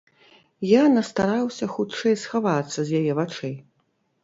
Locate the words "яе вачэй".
3.05-3.57